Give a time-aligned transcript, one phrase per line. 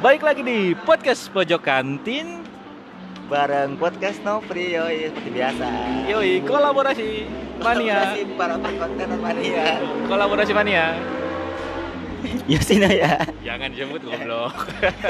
[0.00, 2.40] Baik lagi di podcast pojok kantin.
[3.28, 5.66] bareng podcast No Free yoi seperti biasa.
[6.08, 7.28] Yoi, kolaborasi
[7.60, 8.16] mania.
[8.16, 9.64] Kolaborasi para perkontenan mania.
[10.08, 10.96] Kolaborasi mania.
[12.46, 13.16] Ya sih nah ya.
[13.40, 14.52] Jangan disebut goblok.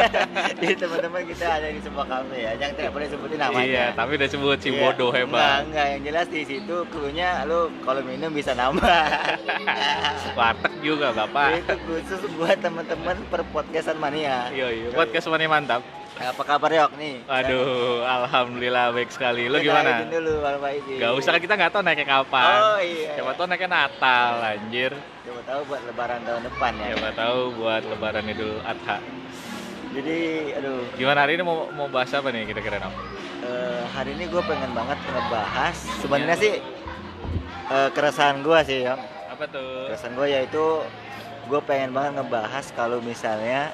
[0.60, 3.64] Jadi teman-teman kita ada di sebuah kafe ya, yang tidak boleh sebutin namanya.
[3.64, 4.80] iya, tapi udah sebut si Iya.
[4.80, 5.60] bodoh Enggak, hebat.
[5.64, 9.04] enggak, yang jelas di situ klunya lu kalau minum bisa nambah.
[10.38, 11.48] Warteg juga, Bapak.
[11.58, 14.48] Itu khusus buat teman-teman per podcastan mania.
[14.50, 15.82] Yoi, podcast mania mantap.
[16.20, 17.24] Apa kabar Yok nih?
[17.24, 19.48] Aduh, alhamdulillah baik sekali.
[19.48, 20.04] Lu Kita gimana?
[20.04, 21.00] dulu, Faizin.
[21.00, 22.58] Gak usah kita nggak tahu naiknya kapan.
[22.60, 23.08] Oh iya.
[23.16, 24.92] Siapa tahu naiknya Natal, anjir.
[25.24, 26.86] Coba tahu buat lebaran tahun depan ya.
[26.92, 28.96] Siapa tahu buat Lebaran Idul Adha.
[29.90, 30.18] Jadi,
[30.54, 32.92] aduh, Gimana hari ini mau mau bahas apa nih kira-kira Nam?
[33.40, 35.76] eh, hari ini gue pengen banget ngebahas.
[35.98, 36.44] Sebenarnya Iya.
[36.44, 36.54] sih
[37.70, 39.00] eh, keresahan gue sih, Yok.
[39.32, 39.88] Apa tuh?
[39.88, 40.64] Keresahan gue yaitu
[41.48, 43.72] gue pengen banget ngebahas kalau misalnya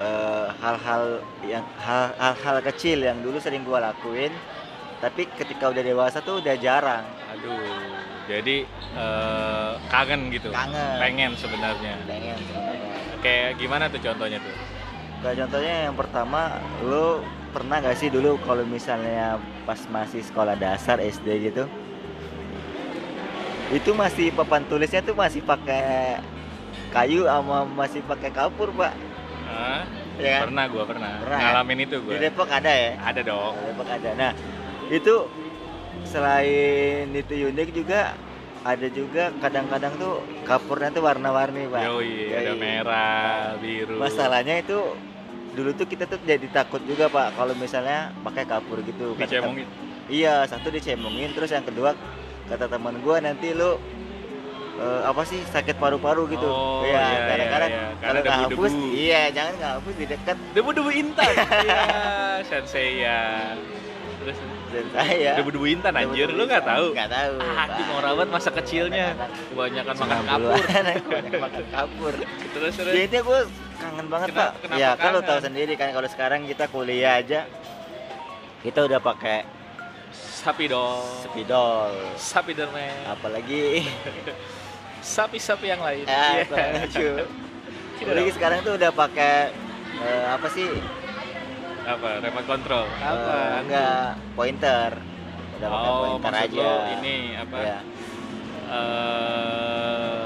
[0.00, 4.32] eh, hal-hal yang hal- hal-hal kecil yang dulu sering gue lakuin,
[4.98, 7.04] tapi ketika udah dewasa tuh udah jarang.
[7.36, 7.60] Aduh,
[8.26, 8.64] jadi
[8.96, 10.48] eh, kangen gitu.
[10.50, 10.96] Kangen.
[10.98, 11.94] Pengen sebenarnya.
[12.08, 12.92] Pengen sebenarnya.
[13.20, 14.54] Kayak gimana tuh contohnya tuh?
[15.20, 16.40] Kayak contohnya yang pertama,
[16.80, 17.20] lu
[17.52, 19.36] pernah gak sih dulu kalau misalnya
[19.68, 21.68] pas masih sekolah dasar SD gitu,
[23.70, 26.16] itu masih papan tulisnya tuh masih pakai
[26.90, 28.96] kayu sama masih pakai kapur pak,
[29.50, 29.82] Hah?
[30.20, 30.40] ya kan?
[30.48, 31.10] Pernah gua pernah.
[31.18, 31.44] Pernah, ya?
[31.50, 32.18] Ngalamin itu Di gua.
[32.22, 32.90] Depok ada ya?
[33.02, 33.54] Ada dong.
[33.58, 34.10] Di Depok ada.
[34.14, 34.32] Nah
[34.90, 35.14] itu
[36.06, 38.00] selain itu unik juga
[38.60, 41.80] ada juga kadang-kadang tuh kapurnya tuh warna-warni pak.
[41.80, 43.96] Yoi, ada merah, biru.
[43.96, 44.78] Masalahnya itu
[45.56, 49.16] dulu tuh kita tuh jadi takut juga pak kalau misalnya pakai kapur gitu.
[49.16, 49.66] Dicemongin.
[50.10, 51.96] Iya, satu dicemongin, terus yang kedua
[52.50, 53.78] kata teman gua nanti lu
[54.72, 56.44] eh, apa sih sakit paru-paru gitu.
[56.44, 57.98] Oh, Iya, iya, kadang-kadang iya, iya.
[57.98, 61.32] kalau nggak hapus, iya jangan nggak hapus di dekat Debu-debu intan.
[61.66, 61.82] Iya,
[62.44, 63.20] sensei ya.
[64.20, 64.36] Terus
[64.70, 65.32] dan saya.
[65.34, 66.92] debu-debu intan anjir, lu nggak tahu?
[66.92, 67.34] Nggak tahu.
[67.40, 69.06] Ah, Hakim Morawat masa kecilnya
[69.48, 70.52] kebanyakan makan kapur.
[71.04, 72.12] Kebanyakan makan kapur.
[72.52, 72.92] Terus terus.
[72.92, 73.40] Jadi gue
[73.76, 74.60] kangen banget Kenapa- pak.
[74.60, 77.48] kenapa Ya kan lo tahu sendiri kan kalau sekarang kita kuliah aja
[78.60, 79.48] kita udah pakai
[80.12, 81.00] Sapi dong.
[81.22, 81.92] spidol.
[82.14, 82.92] Sapi dermen.
[83.06, 83.84] Apalagi
[85.00, 86.04] Sapi-sapi yang lain.
[86.04, 86.44] ah, Iya.
[86.46, 87.08] kurang lucu.
[88.00, 88.32] Dong.
[88.32, 89.52] sekarang tuh udah pakai
[89.98, 90.68] eh, apa sih?
[91.82, 92.20] Apa?
[92.20, 92.84] Remote control.
[92.96, 93.32] Apa?
[93.32, 94.90] Eh, enggak pointer.
[95.56, 96.60] Udah pakai Oh, pointer maksud aja.
[96.60, 97.56] lo ini apa?
[97.58, 97.78] Ya.
[98.70, 100.22] eh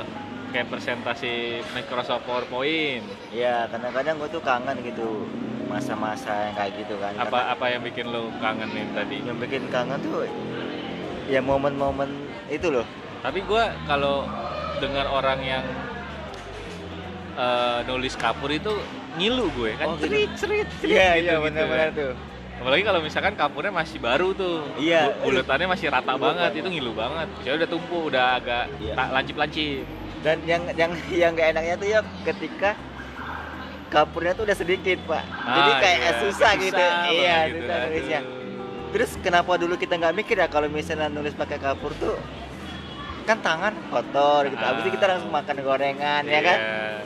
[0.51, 1.35] kayak presentasi
[1.73, 3.03] Microsoft PowerPoint.
[3.33, 5.27] Iya, kadang-kadang gue tuh kangen gitu
[5.67, 7.11] masa-masa yang kayak gitu kan.
[7.17, 9.17] Apa apa yang bikin lo kangen nih tadi?
[9.19, 10.23] Karena yang bikin kangen tuh
[11.27, 12.06] ya momen-momen
[12.47, 12.87] itu loh.
[13.19, 14.29] Tapi gua kalau
[14.77, 15.65] dengar orang yang
[17.35, 18.71] eh, nulis kapur itu
[19.15, 20.07] ngilu gue kan Oh, gitu.
[20.09, 21.97] cerit cerit cerit Iya, gitu, iya gitu benar-benar kan.
[21.97, 22.12] tuh.
[22.55, 24.62] Apalagi kalau misalkan kapurnya masih baru tuh.
[24.77, 25.11] Iya.
[25.21, 27.29] Bu- Bulatannya masih rata Ngilu banget, itu ngilu banget.
[27.43, 28.95] Saya udah tumpul, udah agak Iya.
[28.95, 29.83] tak lancip-lancip.
[30.23, 32.71] Dan yang yang yang gak enaknya tuh ya ketika
[33.89, 35.23] kapurnya tuh udah sedikit, Pak.
[35.27, 36.12] Jadi Ah, kayak iya.
[36.21, 36.75] susah, gitu.
[36.77, 37.59] banget Iya, gitu.
[37.61, 38.21] susah nulisnya.
[38.91, 42.15] Terus kenapa dulu kita nggak mikir ya kalau misalnya nulis pakai kapur tuh
[43.25, 44.61] kan tangan kotor gitu.
[44.61, 45.11] Habis itu kita Ah.
[45.11, 46.59] langsung makan gorengan ya kan?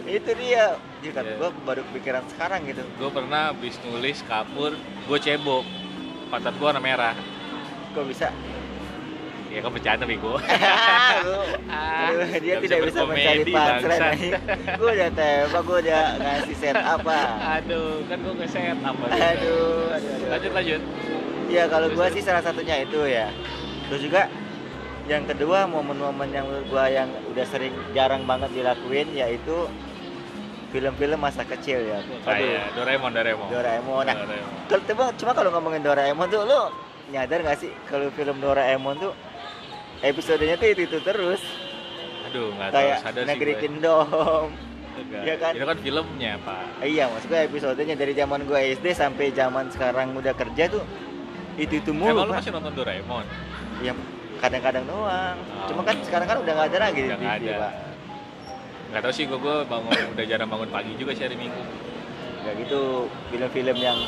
[0.02, 0.16] Iya.
[0.16, 0.64] Itu dia.
[0.98, 1.34] Jadi Iya.
[1.36, 2.82] gua baru kepikiran sekarang gitu.
[2.92, 5.62] Gue pernah habis nulis kapur, gue cebok.
[6.28, 7.14] Pantat gue warna merah.
[7.90, 8.28] Kok bisa?
[9.48, 10.36] Ya kan bercanda bego.
[11.68, 14.00] Ah, Aduh, dia nggak tidak bisa mencari punchline bangsat.
[14.12, 14.32] anjing.
[14.80, 17.18] Gua udah tembak, gua udah ngasih set apa.
[17.56, 20.28] Aduh, kan gue ngeset apa Aduh, aduh, aduh.
[20.28, 20.80] Lanjut lanjut.
[21.48, 22.12] Ya kalau terus.
[22.12, 23.32] sih salah satunya itu ya.
[23.88, 24.22] Terus juga
[25.08, 29.66] yang kedua momen-momen yang menurut gua yang udah sering jarang banget dilakuin yaitu
[30.68, 31.98] film-film masa kecil ya.
[32.28, 33.48] Kayak Doraemon, Doraemon.
[33.48, 34.04] Doraemon.
[34.04, 34.16] Nah,
[34.68, 35.12] Doraemon.
[35.16, 36.60] cuma, kalau ngomongin Doraemon tuh lu
[37.08, 39.12] nyadar gak sih kalau film Doraemon tuh
[40.04, 41.40] episodenya tuh itu, itu terus
[42.28, 43.60] Aduh, nggak tahu sadar sih Negeri gue.
[43.64, 44.46] Kingdom.
[45.24, 45.52] Iya kan?
[45.56, 46.84] Itu kan filmnya, Pak.
[46.84, 50.84] Iya, maksud gue episodenya dari zaman gua SD sampai zaman sekarang udah kerja tuh
[51.56, 52.12] itu itu mulu.
[52.12, 53.24] Emang lu masih nonton Doraemon?
[53.80, 53.96] Ya
[54.38, 55.36] kadang-kadang doang.
[55.36, 55.68] Oh.
[55.70, 57.54] Cuma kan sekarang kan udah nggak ada lagi di Udah nggak TV, ada.
[57.58, 57.72] Pak.
[58.88, 61.62] Nggak tahu sih gue, gue bangun udah jarang bangun pagi juga sih hari Minggu.
[62.46, 62.80] Kayak gitu
[63.28, 63.98] film-film yang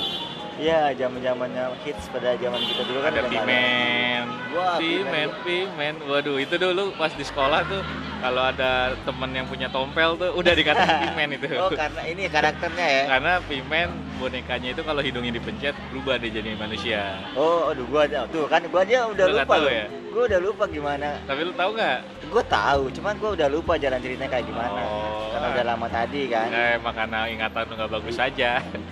[0.60, 5.94] ya zaman-zamannya hits pada zaman kita dulu kan Ada Pimen, Wah, Pimen, Pimen.
[6.04, 7.80] Waduh, itu dulu pas di sekolah tuh
[8.20, 11.48] kalau ada temen yang punya tompel tuh udah dikatain Pimen itu.
[11.56, 13.02] Oh, karena ini karakternya ya.
[13.16, 13.88] Karena Pimen
[14.20, 17.00] bonekanya itu kalau hidungnya dipencet berubah dia jadi manusia.
[17.32, 19.84] Oh, aduh gua aja tuh kan gua aja udah Lu lupa tahu ya?
[20.12, 21.08] Gua udah lupa gimana.
[21.24, 21.98] Tapi lu tahu nggak?
[22.28, 24.80] Gua tahu, cuman gua udah lupa jalan ceritanya kayak gimana.
[24.84, 25.54] Oh, karena Ah.
[25.56, 28.50] udah lama tadi kan Eh, emang karena ingatan lu nggak bagus aja.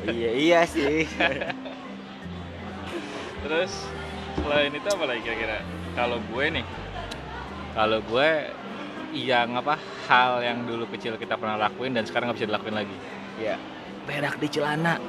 [0.08, 1.04] iya iya sih
[3.38, 3.72] Terus
[4.36, 5.62] selain itu apa lagi kira-kira?
[5.94, 6.66] Kalau gue nih,
[7.70, 8.28] kalau gue
[9.10, 9.74] yang apa
[10.04, 12.96] hal yang dulu kecil kita pernah lakuin dan sekarang nggak bisa dilakuin lagi.
[13.36, 13.56] iya
[14.08, 14.96] Berak di celana.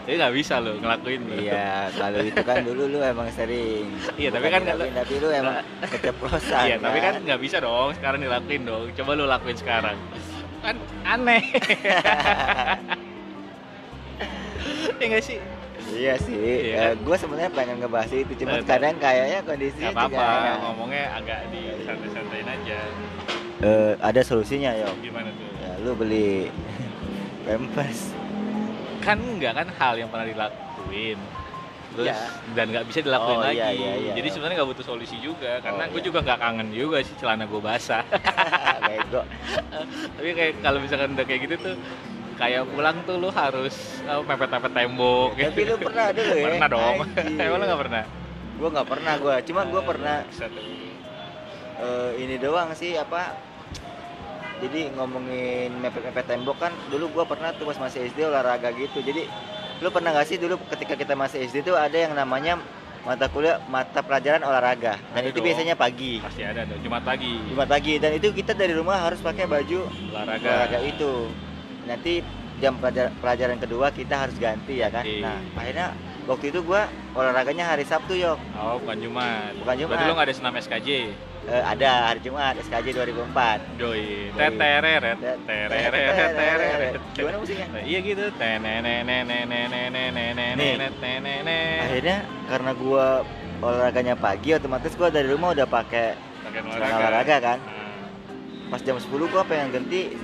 [0.00, 1.20] Jadi nggak bisa lo ngelakuin.
[1.24, 1.34] lo.
[1.36, 5.28] iya kalau itu kan dulu lu emang sering Iya, tapi kan nggak- dilakuin, tapi lu
[5.32, 8.90] emang keceplosan Iya, tapi kan kan nggak bisa dong sekarang dilakuin dong.
[8.92, 9.96] Coba lu lakuin sekarang.
[10.60, 11.42] Kan aneh.
[15.00, 15.38] ya nggak sih?
[15.90, 17.02] iya sih Iya kan?
[17.02, 18.68] gue sebenarnya pengen ngebahas itu cuma Betul.
[18.68, 20.58] kadang kayaknya kondisinya Gak apa-apa, juga enak.
[20.62, 22.78] ngomongnya agak di santai-santaiin aja.
[23.60, 25.48] Eh, ada solusinya yo Gimana tuh?
[25.58, 26.46] ya, lu beli
[27.50, 28.14] pampers
[29.00, 31.16] Kan nggak kan hal yang pernah dilakuin.
[31.90, 32.20] Terus Iya.
[32.52, 33.56] dan nggak bisa dilakuin Oh, lagi.
[33.56, 34.12] iya, iya, iya.
[34.14, 36.06] Jadi sebenarnya nggak butuh solusi juga karena Oh, gue iya.
[36.06, 38.04] juga nggak kangen juga sih celana gue basah.
[38.86, 39.22] bego
[40.14, 41.74] Tapi kayak kalau misalkan udah kayak gitu tuh
[42.36, 43.74] kayak pulang tuh lu harus
[44.04, 45.48] apa, mepet-mepet tembok gitu.
[45.50, 46.96] tapi lu pernah dulu ya Pernah dong.
[47.40, 48.02] Emang lu nggak pernah?
[48.60, 50.64] gue nggak pernah gue cuma gue pernah Bisa tuh.
[51.80, 53.32] eh, ini doang sih apa
[54.60, 59.24] jadi ngomongin mepet-mepet tembok kan dulu gue pernah tuh pas masih SD olahraga gitu jadi
[59.80, 62.60] lu pernah gak sih dulu ketika kita masih SD tuh ada yang namanya
[63.00, 65.46] mata kuliah mata pelajaran olahraga dan Ada itu dong.
[65.46, 66.76] biasanya pagi Pasti ada tuh.
[66.78, 67.32] Jumat pagi.
[67.48, 70.44] Jumat pagi dan itu kita dari rumah harus pakai baju Olahraga.
[70.44, 71.32] olahraga itu
[71.82, 72.20] nanti
[72.60, 75.24] jam pelajar- pelajaran kedua kita harus ganti ya kan Iya.
[75.24, 75.86] nah akhirnya
[76.28, 76.84] waktu itu gua
[77.16, 79.56] olahraganya hari Sabtu yok Oh, bukan Jumat.
[79.56, 79.96] Bukan Jumat.
[79.96, 80.88] Berarti lu nggak ada senam SKJ
[81.48, 83.80] uh, ada hari Jumat SKJ 2004.
[83.80, 84.28] Doi.
[84.36, 85.16] Tetereret.
[85.16, 85.92] Tetereret.
[86.12, 86.92] Tetereret.
[87.16, 87.66] Gimana musiknya?
[87.80, 88.24] Eh, iya gitu.
[91.88, 92.18] Akhirnya
[92.50, 93.06] karena gua
[93.60, 96.18] olahraganya pagi otomatis gua dari rumah udah pakai
[96.50, 96.96] olahraga.
[96.96, 97.58] olahraga kan.
[97.62, 98.70] Nah.
[98.74, 100.16] Pas jam 10 gua pengen ganti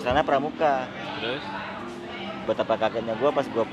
[0.00, 0.88] sana pramuka.
[1.20, 1.44] Terus
[2.48, 3.68] betapa kagetnya gua pas gua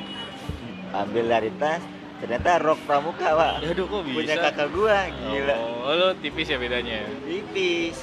[0.96, 1.84] ambil dari tas
[2.18, 3.54] ternyata rok pramuka pak.
[3.62, 4.18] Ya aduh kok bisa?
[4.18, 5.56] punya kakak gua gila.
[5.84, 7.06] Oh, lu tipis ya bedanya.
[7.24, 7.98] tipis.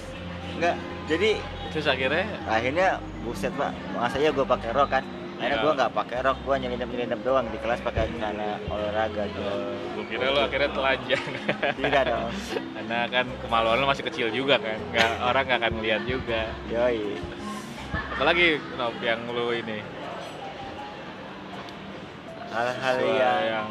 [0.54, 1.30] Enggak jadi
[1.74, 2.24] Terus akhirnya?
[2.46, 2.88] akhirnya
[3.20, 3.74] buset pak.
[3.92, 5.02] Masa ya gua pakai rok kan?
[5.34, 5.64] Akhirnya Iya.
[5.66, 9.74] gua nggak pakai rok gua nyelinap nyelinap doang di kelas pakai celana olahraga gitu Oh,
[9.98, 11.24] gue kira lu akhirnya telanjang.
[11.82, 12.30] Tidak dong.
[12.54, 14.78] Karena kan kemaluan lu masih kecil juga kan?
[14.94, 16.40] Nggak orang nggak akan ngeliat juga.
[16.70, 17.18] Yoi.
[18.14, 18.46] Apalagi
[18.78, 19.82] Nop yang lu ini?
[22.54, 22.96] Hal-hal
[23.42, 23.68] yang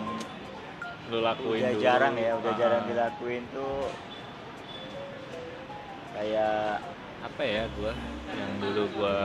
[1.12, 1.84] lu lakuin udah dulu.
[1.84, 3.88] jarang ya udah Ah, jarang dilakuin tuh.
[6.14, 6.80] Kayak
[7.24, 7.94] apa ya gua?
[8.32, 9.18] Yang dulu gua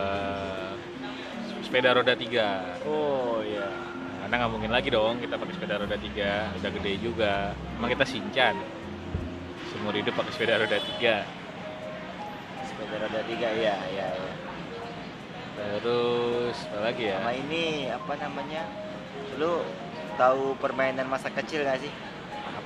[1.63, 2.49] sepeda roda tiga.
[2.89, 3.69] Oh iya.
[4.25, 6.51] Karena nggak mungkin lagi dong kita pakai sepeda roda tiga.
[6.59, 7.35] Udah gede juga.
[7.79, 8.57] Emang kita sincan
[9.71, 11.23] seumur hidup pakai sepeda roda tiga.
[12.67, 14.29] Sepeda roda tiga iya iya, iya.
[15.83, 17.19] terus apa lagi ya?
[17.19, 18.63] Sama ini apa namanya?
[19.37, 19.67] Lu
[20.19, 21.93] tahu permainan masa kecil gak sih?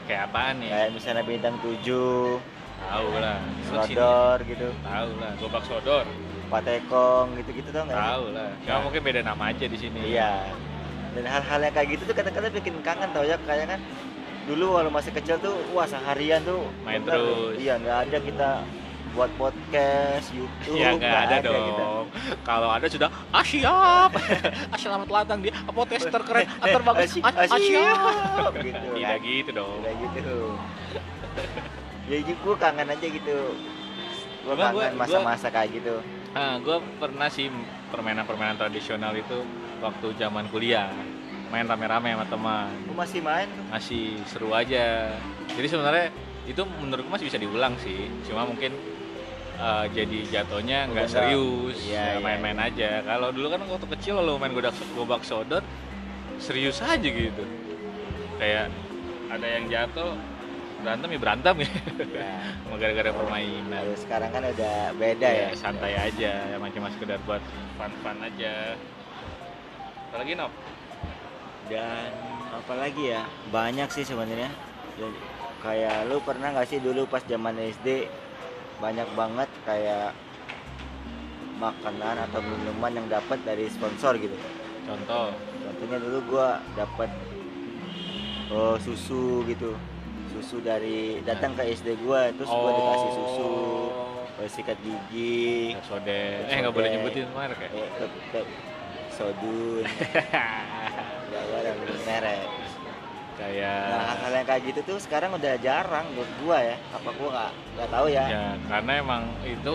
[0.08, 0.72] Kayak apaan ya?
[0.72, 2.40] Kayak misalnya bintang tujuh
[2.82, 3.38] tahu lah.
[3.68, 4.68] Slodor gitu.
[4.82, 6.04] Tahu lah gobak sodor.
[6.48, 8.08] Patekong gitu-gitu tau gak sih?
[8.08, 8.50] Tahu lah.
[8.64, 10.00] Cuma mungkin beda nama aja di sini.
[10.16, 10.48] Iya.
[11.12, 13.80] Dan hal-hal yang kayak gitu tuh kadang-kadang bikin kangen tau ya kayak kan
[14.42, 17.54] dulu kalau masih kecil tuh wah seharian tuh Main terus.
[17.62, 18.50] iya nggak ada kita
[19.12, 21.48] buat podcast YouTube Ya nggak ada, kita.
[21.52, 22.06] dong.
[22.42, 24.10] Kalau ada sudah ah siap.
[24.72, 27.04] ah selamat datang di podcast terkeren, ah, terbagus.
[27.12, 28.52] Asy- Ah, ah, siap.
[28.58, 29.28] gitu Tidak kan.
[29.28, 29.78] gitu dong.
[29.80, 30.36] Udah gitu
[32.02, 33.36] ya gue kangen aja gitu
[34.42, 35.96] gue kangen masa-masa kayak gitu
[36.32, 37.52] Ah, gue pernah sih
[37.92, 39.44] permainan-permainan tradisional itu
[39.84, 40.88] waktu zaman kuliah.
[41.52, 42.72] Main rame-rame sama teman.
[42.88, 45.12] gue masih main tuh Masih seru aja.
[45.52, 46.08] Jadi sebenarnya
[46.48, 48.08] itu menurutku masih bisa diulang sih.
[48.24, 48.72] Cuma mungkin
[49.62, 53.06] eh, jadi jatuhnya nggak serius, iya, ya iya, main-main aja.
[53.06, 55.62] Kalau dulu kan waktu kecil lo main godak gobak sodor
[56.42, 57.44] serius aja gitu.
[58.42, 58.74] Kayak
[59.30, 60.18] ada yang jatuh
[60.82, 61.70] berantem ya berantem ya.
[62.10, 62.34] ya
[62.66, 63.70] Cuma gara-gara permainan.
[63.70, 67.42] Kalau sekarang kan udah beda ya, Ya, santai aja, ya cuma sekedar buat
[67.78, 68.74] fun-fun aja.
[70.10, 70.52] Apalagi Nop?
[71.70, 72.10] dan
[72.52, 73.22] apalagi ya
[73.54, 74.50] banyak sih sebenarnya
[75.62, 78.10] kayak lu pernah nggak sih dulu pas zaman SD
[78.78, 80.14] banyak banget kayak
[81.58, 84.34] makanan atau minuman yang dapat dari sponsor gitu.
[84.82, 85.30] Contoh,
[85.62, 87.10] contohnya dulu gua dapat
[88.50, 89.76] oh, susu gitu.
[90.32, 93.52] Susu dari datang ke SD gua terus gua dikasih susu
[94.42, 95.76] eh, sikat gigi.
[95.86, 96.50] Soden.
[96.50, 97.70] Eh nggak boleh nyebutin merek ya?
[97.70, 98.46] eh,
[99.12, 99.84] sodun.
[101.32, 101.72] Nggak boleh
[102.04, 102.61] merek
[103.40, 106.76] Kayak Nah hal-hal yang kayak gitu tuh sekarang udah jarang menurut gua ya.
[106.92, 108.24] Apa gua nggak nggak tahu ya.
[108.28, 109.74] ya karena emang itu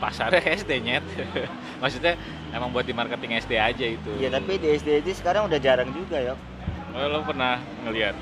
[0.00, 1.04] pasarnya SD nyet
[1.82, 2.14] maksudnya
[2.50, 5.88] emang buat di marketing SD aja itu Iya tapi di SD SD sekarang udah jarang
[5.94, 6.34] juga ya.
[6.92, 8.16] oh, lo pernah ngeliat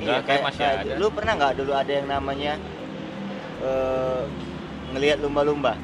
[0.00, 0.92] Iya kayak masih ada.
[0.96, 2.56] Lu pernah nggak dulu ada yang namanya
[3.60, 4.22] eh
[4.96, 5.76] ngelihat lumba-lumba?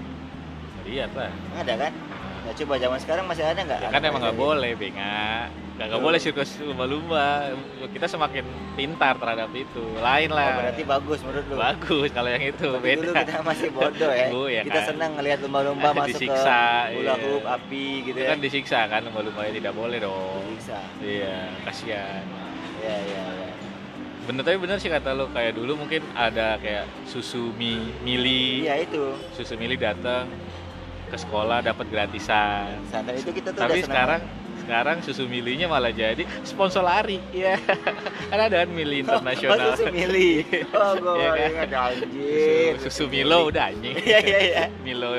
[0.86, 1.92] lihat lah Ada kan?
[2.46, 3.80] Nah, coba zaman sekarang masih ada nggak?
[3.80, 4.44] ya kan emang nggak SD?
[4.44, 5.18] boleh benga
[5.76, 6.06] nggak nggak Tuh.
[6.06, 7.52] boleh sirkus lumba-lumba
[7.90, 11.56] kita semakin pintar terhadap itu lain Oh, lah berarti bagus menurut lu.
[11.58, 14.26] bagus kalau yang itu Tapi beda dulu kita masih bodoh ya.
[14.30, 14.88] Bu, ya kita kan?
[14.88, 17.40] senang ngelihat lumba-lumba masuk Disiksa, ke hula iya.
[17.52, 18.28] api gitu itu ya.
[18.30, 20.78] kan disiksa kan lumba-lumbanya tidak boleh dong Disiksa.
[21.02, 22.22] iya kasihan
[22.78, 23.50] Iya iya iya.
[24.22, 28.80] bener tapi bener sih kata lo kayak dulu mungkin ada kayak susu mi mili Iya
[28.80, 29.12] itu.
[29.34, 30.30] susu mili datang
[31.16, 34.22] ke sekolah dapat gratisan Santai itu kita tuh tapi udah senang sekarang
[34.66, 37.56] sekarang susu milinya malah jadi sponsor lari ya
[38.30, 40.42] kan ada kan mili internasional Oh, susu mili.
[40.76, 41.68] Oh, Iya baru kan?
[41.88, 42.72] anjir.
[42.76, 44.64] susu, susu Milo udah anjing Iya iya iya.
[44.84, 45.16] Milo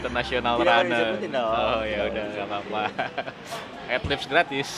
[0.00, 1.06] International Tidak boleh Runner
[1.44, 2.82] oh ya udah boleh nggak apa-apa
[3.90, 4.68] Adlibs gratis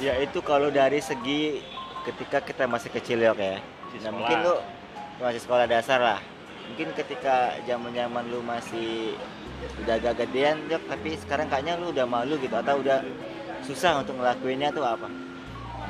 [0.00, 1.60] Ya itu kalau dari segi
[2.08, 3.60] ketika kita masih kecil ya Masih kayak.
[4.00, 4.54] Nah mungkin lu
[5.20, 6.20] masih sekolah dasar lah.
[6.72, 9.18] Mungkin ketika zaman zaman lu masih
[9.82, 13.02] udah agak gedean Jok, tapi sekarang kayaknya lu udah malu gitu atau udah
[13.62, 15.08] susah untuk ngelakuinnya tuh apa?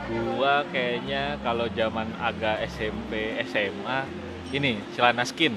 [0.02, 4.04] gua kayaknya kalau zaman agak SMP SMA
[4.50, 5.54] ini celana skin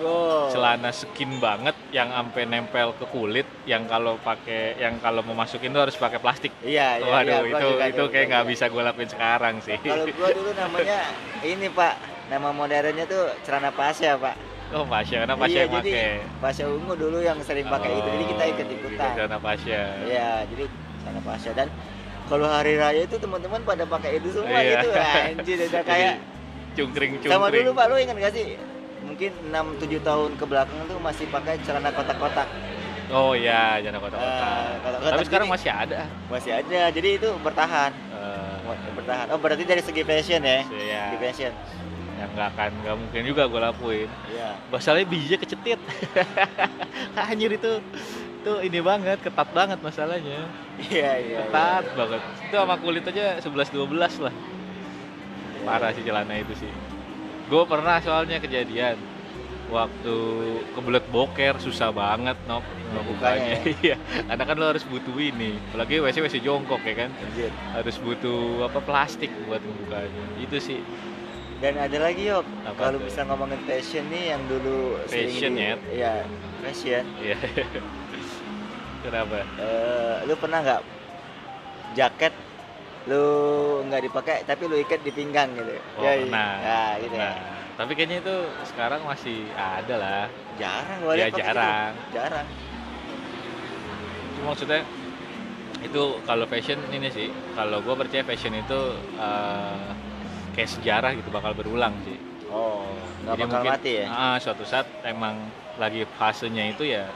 [0.00, 0.48] Oh.
[0.48, 5.76] celana skin banget yang sampai nempel ke kulit yang kalau pakai yang kalau mau masukin
[5.76, 8.80] tuh harus pakai plastik Iya, iya, Waduh iya, itu juga itu kayak nggak bisa gue
[8.80, 11.04] lakuin sekarang sih Kalau gua dulu namanya
[11.52, 11.94] ini Pak,
[12.32, 14.49] nama modernnya tuh celana pasya Pak.
[14.72, 18.08] Oh Pasya karena Pasya iya, yang jadi pakai pasya ungu dulu yang sering pakai itu,
[18.08, 19.10] jadi kita ikut ikutan.
[19.12, 20.64] celana Pasya Iya, jadi
[21.00, 21.68] celana pasya dan
[22.24, 24.70] kalau hari raya itu teman-teman pada pakai itu semua Iya.
[24.76, 26.14] gitu anjir udah kayak
[26.72, 28.54] cungkring cungkring sama dulu Pak lu ingat gak sih?
[29.00, 32.46] Mungkin 6 7 tahun ke belakang tuh masih pakai celana kotak-kotak.
[33.10, 35.10] oh iya celana kotak-kotak kotak-kotak.
[35.10, 36.00] tapi sekarang Jadi- masih ada
[36.30, 36.80] Masih ada.
[36.90, 37.90] Jadi itu bertahan.
[37.90, 38.54] Eh,
[38.94, 39.26] Bertahan.
[39.34, 40.62] Oh, berarti dari segi fashion ya?
[40.70, 41.50] ya Di fashion.
[42.20, 44.10] Yang nggak akan nggak mungkin juga gue lakuin.
[44.28, 44.50] Iya.
[44.68, 45.80] masalahnya bijinya kecetit.
[47.16, 47.72] Anjir itu
[48.40, 50.44] itu ini banget ketat banget masalahnya.
[50.76, 51.38] Iya, iya.
[51.48, 52.20] ketat banget.
[52.44, 54.34] Itu sama kulit aja 11 12 lah.
[54.36, 55.64] Iya.
[55.64, 56.72] parah sih celana itu sih.
[57.48, 59.00] Gue pernah soalnya kejadian.
[59.70, 60.16] Waktu
[60.74, 63.96] kebelet boker susah banget nok Ngebukanya ngebukanya iya.
[64.26, 65.56] Karena kan lo harus butuh ini.
[65.70, 67.10] Apalagi wc wc jongkok ya kan?
[67.16, 67.52] Anjir.
[67.70, 70.24] harus butuh apa plastik buat ngebukanya.
[70.42, 70.82] Itu sih
[71.60, 72.44] Dan ada lagi yuk,
[72.80, 75.76] kalau bisa ngomongin fashion nih yang dulu Fashion, di- ya?
[75.92, 76.14] Iya,
[76.64, 77.04] fashion.
[77.20, 77.36] iya
[79.04, 80.82] kenapa Eh, lu pernah nggak
[81.92, 82.32] jaket
[83.08, 83.24] lu
[83.88, 85.72] nggak dipakai tapi lu ikat di pinggang gitu?
[86.00, 86.52] Oh, Ya, pernah.
[86.64, 87.28] Ya, gitu ya.
[87.28, 87.36] Nah,
[87.76, 88.36] tapi kayaknya itu
[88.72, 90.24] sekarang masih ada lah
[90.56, 91.92] Jarang gua Ya, pakai jarang.
[91.92, 92.16] gitu.
[92.16, 92.46] Jarang.
[94.36, 94.80] Cuma maksudnya
[95.80, 98.80] itu kalau fashion ini sih kalau gue percaya fashion itu
[99.16, 99.88] eh,
[100.52, 102.82] kayak sejarah gitu bakal berulang sih Oh,
[103.22, 104.06] nggak bakal mungkin, mati ya?
[104.06, 105.38] ah, suatu saat emang
[105.76, 107.06] lagi fasenya itu ya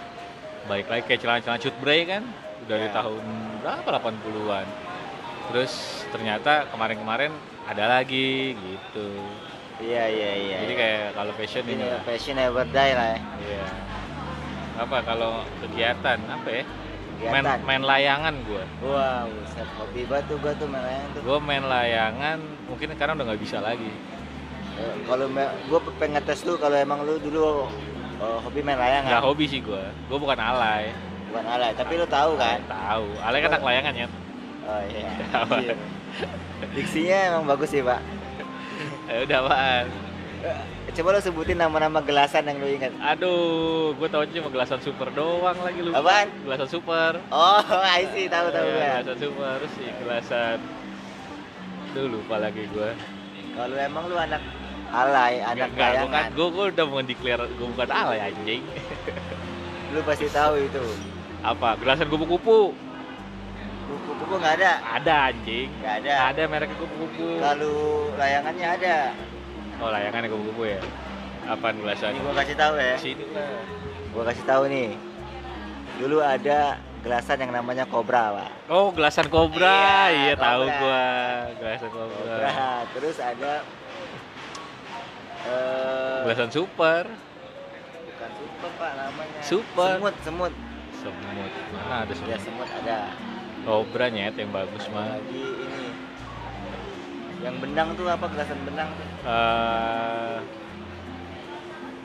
[0.65, 2.23] baik lagi kayak celana-celana cut bray kan
[2.65, 2.95] dari Ya.
[2.95, 3.25] tahun
[3.61, 4.67] berapa 80-an
[5.45, 5.73] terus
[6.09, 9.09] ternyata kemarin-kemarin ada lagi gitu
[9.75, 10.57] Iya, iya, iya.
[10.63, 10.79] jadi iya.
[10.79, 12.01] kayak kalau fashion ini lah.
[12.07, 13.21] fashion never die lah ya.
[13.43, 13.67] Iya.
[14.77, 16.65] Apa kalau kegiatan apa ya?
[17.23, 18.65] Main, main layangan gua.
[18.83, 21.21] Wah, buset hobi banget tuh gua tuh main layang tuh.
[21.23, 23.91] Gua main layangan mungkin sekarang udah nggak bisa lagi.
[24.75, 25.27] Eh, Kalau
[25.71, 27.71] gua pengen tes lu kalau emang lu dulu
[28.19, 29.11] eh, hobi main layangan.
[29.15, 29.89] Nggak hobi sih gua.
[30.11, 30.91] Gua bukan alay.
[31.31, 32.59] Bukan alay, tapi lu tahu kan?
[32.67, 33.07] Tahu.
[33.23, 34.09] Alay kan anak layangan ya.
[34.65, 35.11] Oh iya.
[35.45, 35.77] Anjir.
[36.73, 38.01] Diksinya emang bagus sih, Pak.
[39.11, 39.87] Eh, udah apaan?
[40.95, 42.95] Coba lu sebutin nama-nama gelasan yang lu ingat.
[43.03, 45.91] Aduh, gua tahu cuma gelasan super doang lagi lu.
[45.91, 46.31] Apaan?
[46.47, 47.19] Gelasan super.
[47.35, 47.59] Oh,
[47.99, 48.87] I see, tahu tahu Iya, gua.
[49.03, 50.59] Gelasan super sih, gelasan
[51.99, 52.95] Duh lupa lagi gua.
[53.59, 54.43] Kalau emang lu anak
[54.95, 58.63] alay, anak gua kan layangan, gua, gua udah mau declare gua bukan alay anjing.
[59.99, 60.85] lu pasti tahu itu.
[61.43, 61.75] Apa?
[61.83, 62.71] Gelasan kupu-kupu.
[63.91, 65.67] Kupu-kupu nggak ada, Ada anjing.
[65.83, 66.15] nggak ada.
[66.31, 67.43] Ada mereknya kupu-kupu.
[67.43, 67.75] Kalau
[68.15, 68.97] layangannya ada.
[69.79, 70.81] Oh, layangan kupu-kupu ya.
[71.45, 72.21] Apaan Ini gelasannya?
[72.21, 72.97] gua kasih tahu ya.
[72.97, 73.63] Sini lah.
[74.11, 74.91] Gua kasih tahu nih.
[75.95, 76.61] Dulu ada
[77.01, 78.51] gelasan yang namanya Cobra, Pak.
[78.67, 80.09] Oh, gelasan kobra.
[80.09, 80.79] Iya, Iya, tahu Cobra.
[80.81, 81.05] gua.
[81.61, 82.17] Gelasan kobra.
[82.17, 82.69] Cobra.
[82.91, 83.53] Terus ada
[85.45, 87.05] eh Gelasan super.
[87.05, 89.41] bukan super, Pak, namanya.
[89.45, 89.91] Super.
[89.93, 90.53] Semut, semut.
[90.97, 91.53] Semut.
[91.75, 92.41] Mana ada Ya, semut?
[92.41, 92.99] semut ada.
[93.63, 95.13] Kobra nyet yang bagus mah.
[95.13, 95.84] Lagi ini.
[97.45, 99.07] Yang benang tuh apa gelasan benang tuh?
[99.29, 100.37] Eh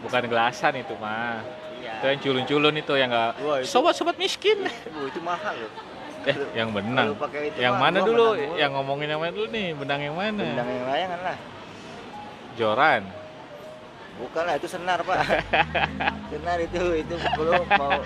[0.03, 1.43] bukan gelasan itu mah.
[1.79, 1.93] Iya.
[1.99, 3.31] Itu yang culun-culun itu yang enggak
[3.63, 4.67] sobat-sobat miskin.
[4.67, 5.71] Itu, itu mahal loh.
[6.27, 7.15] Eh, yang benang.
[7.55, 8.35] Yang mah, mana dulu?
[8.59, 9.67] Yang ngomongin yang mana dulu nih?
[9.71, 10.43] Benang yang mana?
[10.43, 11.37] Benang yang layangan lah.
[12.59, 13.03] Joran.
[14.19, 15.23] Bukan lah, itu senar pak.
[16.35, 18.03] senar itu, itu kalau mau.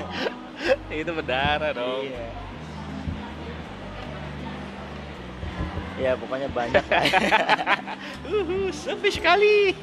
[0.88, 2.08] itu berdarah dong.
[2.08, 2.39] Iya.
[6.00, 6.80] Ya pokoknya banyak.
[8.24, 9.76] Uhuh, sepi sekali.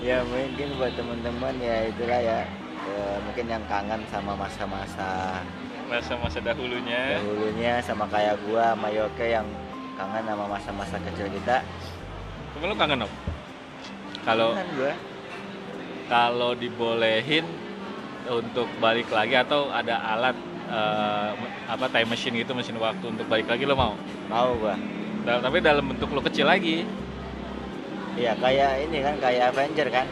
[0.00, 2.40] ya mungkin buat teman-teman ya itulah ya.
[2.84, 5.40] eh, mungkin yang kangen sama masa-masa
[5.88, 7.16] Masa-masa dahulunya.
[7.20, 9.44] dahulunya sama kayak gua sama Yoke yang
[9.96, 11.60] kangen sama masa-masa kecil kita.
[12.54, 13.12] Kamu lu kangen, Om?
[14.24, 14.50] Kalau
[16.08, 17.44] kalau dibolehin
[18.28, 20.36] untuk balik lagi atau ada alat
[20.74, 21.30] eh,
[21.70, 23.94] apa time machine gitu mesin waktu untuk balik lagi lo mau?
[24.26, 24.74] Mau gua.
[25.22, 26.82] Dal- tapi dalam bentuk lo kecil lagi.
[28.14, 30.06] Iya kayak ini kan kayak Avenger kan.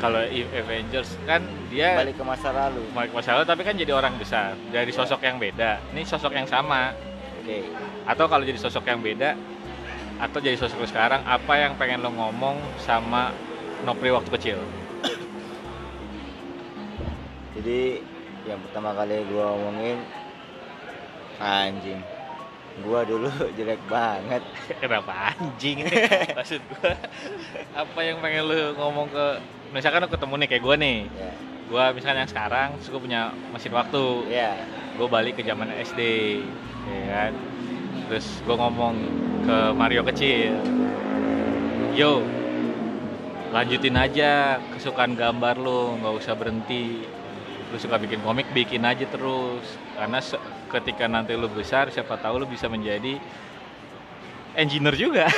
[0.00, 2.80] Kalau Avengers kan dia Balik ke masa lalu.
[2.96, 5.76] balik ke masa lalu tapi kan jadi orang besar dari sosok yang beda.
[5.92, 6.96] Ini sosok yang sama
[7.44, 7.68] Oke.
[8.08, 9.36] atau kalau jadi sosok yang beda
[10.16, 13.32] atau jadi sosok sekarang apa yang pengen lo ngomong sama
[13.84, 14.58] Nopri waktu kecil?
[17.60, 18.00] Jadi
[18.48, 19.98] yang pertama kali gua omongin
[21.40, 22.00] anjing.
[22.80, 23.28] Gua dulu
[23.58, 24.42] jelek banget.
[24.80, 25.84] Kenapa anjing?
[26.38, 26.96] Maksud gua
[27.76, 29.26] apa yang pengen lu ngomong ke
[29.74, 30.98] misalkan lu ketemu nih kayak gua nih.
[31.08, 31.32] Ya.
[31.70, 33.20] Gua misalkan yang sekarang terus gua punya
[33.52, 34.04] mesin waktu.
[34.32, 34.56] Ya.
[34.96, 36.00] Gua balik ke zaman SD,
[36.88, 37.32] ya kan.
[38.08, 38.94] Terus gua ngomong
[39.44, 40.56] ke Mario kecil.
[41.90, 42.22] Yo,
[43.50, 47.02] lanjutin aja kesukaan gambar lu, nggak usah berhenti.
[47.70, 49.62] Lu suka bikin komik, bikin aja terus.
[49.94, 50.18] Karena
[50.74, 53.14] ketika nanti lu besar, siapa tahu lu bisa menjadi
[54.58, 55.30] engineer juga.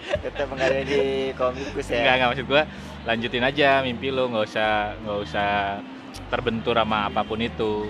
[0.00, 2.04] Tetap ada di komikus ya.
[2.04, 2.62] Enggak, enggak maksud gua
[3.08, 5.50] lanjutin aja mimpi lu, nggak usah nggak usah
[6.28, 7.88] terbentur sama apa pun itu.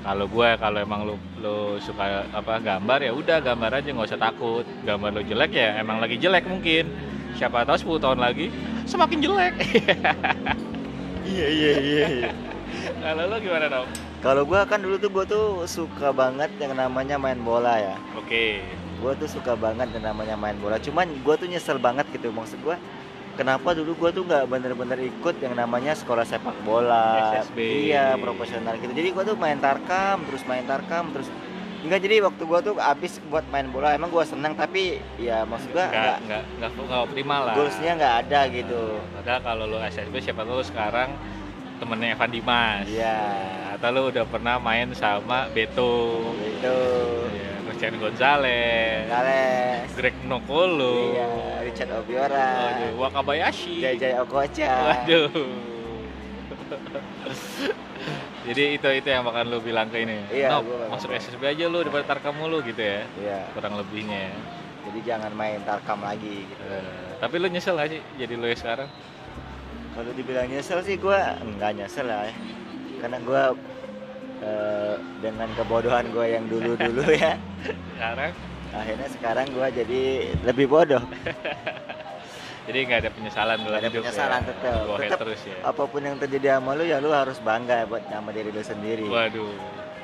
[0.00, 4.20] Kalau gua kalau emang lu lu suka apa gambar ya udah gambar aja nggak usah
[4.20, 4.64] takut.
[4.84, 6.88] Gambar lu jelek ya emang lagi jelek mungkin.
[7.36, 8.52] Siapa tahu 10 tahun lagi
[8.84, 9.54] semakin jelek.
[11.30, 12.04] Iya iya iya.
[12.10, 12.30] iya.
[12.98, 13.86] Kalau lu gimana dong?
[14.20, 17.96] Kalau gua kan dulu tuh gua tuh suka banget yang namanya main bola ya.
[18.18, 18.60] Oke.
[18.98, 20.76] Gua tuh suka banget yang namanya main bola.
[20.82, 22.76] Cuman gua tuh nyesel banget gitu maksud gua.
[23.38, 27.88] Kenapa dulu gua tuh nggak bener-bener ikut yang namanya sekolah sepak bola, SSB.
[27.88, 28.92] iya profesional gitu.
[28.92, 31.30] Jadi gua tuh main tarkam, terus main tarkam, terus
[31.80, 33.92] enggak jadi waktu gua tuh habis buat main bola.
[33.92, 34.82] Emang gua senang tapi
[35.16, 37.54] ya maksud gua Enggak enggak, enggak enggak, enggak optimal lah.
[37.54, 38.82] goalsnya nggak ada gitu.
[39.14, 41.08] Padahal kalau lu SSB siapa tahu sekarang
[41.76, 42.84] temennya Evan Dimas.
[42.84, 43.18] Iya,
[43.72, 46.20] Atau lu udah pernah main sama Beto.
[46.36, 46.78] itu.
[47.32, 49.88] Ya, Christian Gonzalez, Gales.
[49.96, 51.28] Greg Nokolo, Iya,
[51.64, 53.80] Richard Obiora, Waduh, Wakabayashi.
[53.80, 54.68] Jai Okocha.
[55.00, 55.32] Waduh.
[58.40, 60.24] Jadi itu itu yang bakal lu bilang ke ini.
[60.32, 61.12] Iya, bakal masuk.
[61.12, 63.04] SSB aja lu daripada Tarkam mulu gitu ya.
[63.20, 64.32] Iya, Kurang lebihnya.
[64.80, 66.64] jadi jangan main tarkam lagi gitu.
[66.64, 68.88] Eh, tapi lu nyesel gak sih jadi lu ya sekarang?
[69.92, 72.34] Kalau dibilang nyesel sih gua enggak nyesel lah ya.
[72.98, 73.42] Karena gua
[74.40, 77.36] eh, dengan kebodohan gua yang dulu-dulu ya,
[77.92, 78.32] Sekarang
[78.72, 80.00] akhirnya sekarang gua jadi
[80.42, 81.04] lebih bodoh.
[82.70, 84.48] jadi nggak ada penyesalan dalam ada hidup penyesalan, ya.
[84.54, 84.78] tetep.
[84.86, 85.18] Go Tetep.
[85.18, 85.56] terus ya.
[85.66, 89.10] Apa pun yang terjadi sama lu ya lu harus bangga buat nama diri lu sendiri.
[89.10, 89.50] Waduh,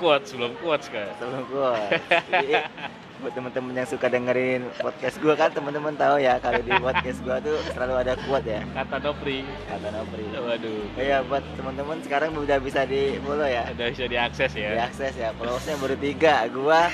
[0.03, 1.15] kuat sebelum kuat sekarang.
[1.23, 1.79] Sebelum gua.
[3.17, 7.17] Jadi, buat temen-temen yang suka dengerin podcast gua kan temen-temen tahu ya kalau di podcast
[7.23, 9.41] gua tuh selalu ada quote ya Kata Dopri.
[9.65, 10.25] kata Nopri.
[10.29, 13.73] Waduh, Iya buat teman-teman sekarang udah bisa di follow ya.
[13.73, 14.69] udah bisa diakses ya.
[14.75, 15.33] Diakses ya.
[15.35, 16.35] Followersnya baru tiga.
[16.53, 16.93] Gua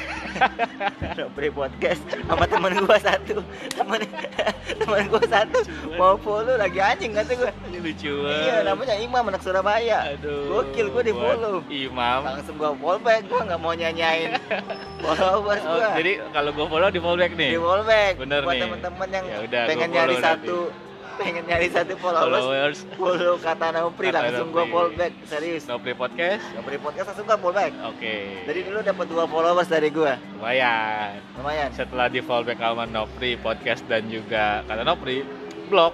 [1.19, 3.43] Nopri podcast sama temen gua satu.
[3.69, 4.01] Temen
[4.79, 5.59] temen gua satu
[5.97, 7.51] mau follow lagi anjing kata.
[7.67, 8.43] Ini lucu banget.
[8.43, 10.15] Iya namanya Imam anak Surabaya.
[10.15, 10.63] Aduh.
[10.63, 11.67] Gokil gua di follow.
[11.67, 12.21] Imam.
[12.23, 13.27] Langsung gua follow back.
[13.27, 14.39] Gua nggak mau nyanyain
[15.03, 15.91] followers Oh, gua.
[16.31, 17.51] Kalau gue follow di fallback nih.
[17.51, 18.13] di follow back.
[18.19, 18.63] Bener buat nih.
[18.63, 20.59] teman-teman yang Ya udah, pengen nyari follow satu
[21.13, 24.73] pengen nyari satu followers Followers follow kata Nopri Kata langsung gua Nopri.
[24.73, 26.45] follow back serius Nopri Podcast.
[26.57, 28.15] Nopri podcast langsung gua follow back Oke.
[28.49, 30.17] Jadi dulu dapat dua followers dari gua.
[30.35, 31.21] Lumayan.
[31.37, 31.69] Lumayan.
[31.71, 35.21] Setelah di fallback sama Nopri Podcast dan juga kata Nopri,
[35.69, 35.93] blok,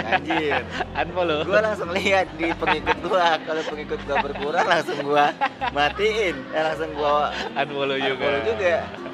[0.00, 0.64] Anjir.
[1.04, 1.44] unfollow.
[1.44, 3.36] Gua langsung lihat di pengikut gua.
[3.44, 5.28] Kalau pengikut gua berkurang langsung gua
[5.70, 6.40] matiin.
[6.56, 8.16] Eh, langsung gua unfollow juga.
[8.16, 8.74] unfollow juga.
[8.88, 9.07] Gila,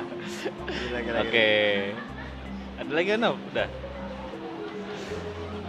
[0.44, 1.48] Oke.
[1.94, 2.00] gila.
[2.80, 3.36] Ada lagi Nop?
[3.52, 3.68] Udah.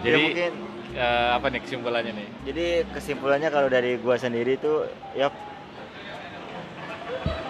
[0.05, 0.51] Ya, Jadi mungkin
[0.93, 2.27] eh, apa nih kesimpulannya nih?
[2.45, 4.85] jadi kesimpulannya kalau dari gua sendiri tuh
[5.17, 5.33] ya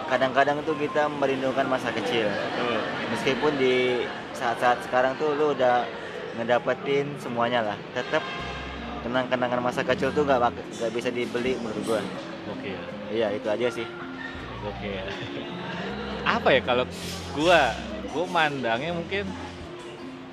[0.08, 2.30] kadang-kadang tuh kita merindukan masa kecil.
[2.32, 2.80] Betul.
[3.12, 5.84] Meskipun di saat-saat sekarang tuh lu udah
[6.36, 8.20] ngedapetin semuanya lah tetap
[9.04, 12.02] kenang-kenangan masa kecil tuh nggak nggak bisa dibeli menurut gua
[12.52, 12.82] oke ya
[13.14, 13.88] iya itu aja sih
[14.68, 15.06] oke ya
[16.26, 16.90] apa ya kalau
[17.38, 17.72] gua
[18.10, 19.30] gua mandangnya mungkin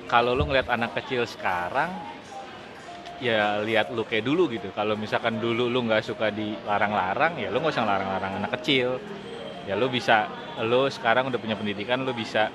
[0.09, 1.93] kalau lu ngeliat anak kecil sekarang
[3.23, 4.69] ya lihat lu kayak dulu gitu.
[4.75, 8.99] Kalau misalkan dulu lu nggak suka dilarang-larang ya lu nggak usah larang-larang anak kecil.
[9.63, 10.27] Ya lu bisa
[10.59, 12.51] lu sekarang udah punya pendidikan lu bisa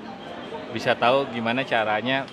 [0.76, 2.28] bisa tahu gimana caranya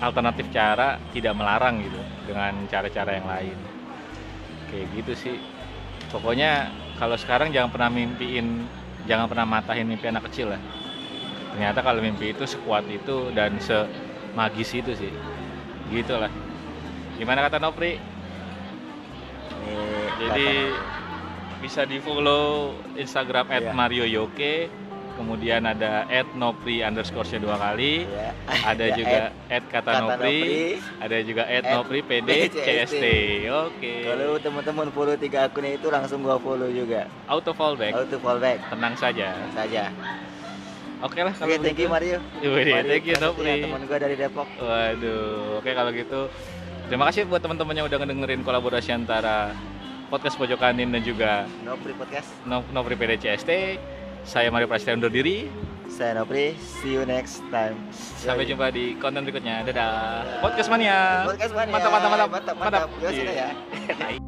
[0.00, 3.58] alternatif cara tidak melarang gitu dengan cara-cara yang lain.
[4.72, 5.36] Kayak gitu sih.
[6.08, 8.64] Pokoknya kalau sekarang jangan pernah mimpiin
[9.06, 10.60] jangan pernah matahin mimpi anak kecil lah
[11.56, 15.08] ternyata kalau mimpi itu sekuat itu dan semagis itu sih.
[15.88, 16.28] Gitulah.
[17.16, 17.96] Gimana kata Nopri?
[17.96, 19.80] Ini
[20.20, 23.72] jadi kata- bisa di follow Instagram Iya.
[23.72, 24.68] @marioyoke
[25.16, 28.04] kemudian ada @nopri underscore dua kali.
[28.04, 28.30] Ya.
[28.70, 30.36] ada Ya, juga Ed @kata Kata Nopri.
[30.36, 30.60] Nopri.
[31.00, 33.04] ada juga Ed @nopri pd CST.
[33.48, 33.92] oke.
[34.04, 37.08] Kalau teman-teman follow tiga akunnya itu langsung gua follow juga.
[37.26, 37.96] Auto fallback.
[37.96, 38.60] Auto fallback.
[38.68, 39.32] Tenang saja.
[39.50, 39.88] Saja.
[40.96, 41.88] Oke lah kalau oke thank you.
[41.88, 42.18] Mario.
[42.40, 43.64] Wih, Mario thank you Prasetya, Nopri.
[43.64, 44.48] teman gua dari Depok.
[44.56, 46.20] Waduh, oke kalau gitu.
[46.86, 49.52] Terima kasih buat teman-teman yang udah ngedengerin kolaborasi antara
[50.06, 52.30] podcast Pojokanin dan juga Nopri Podcast.
[52.46, 53.50] No- Nopri PDCST.
[54.26, 55.46] Saya Mario Prasetya undur diri.
[55.86, 57.78] saya Nopri see you next time
[58.20, 59.64] Sampai jumpa di konten berikutnya.
[59.64, 60.42] Dadah.
[60.42, 61.24] Podcast Mania.
[61.24, 62.28] podcast mania Mantap, mantap, mantap.
[62.28, 64.25] mantap mantap, Yuk, sini ya Iya.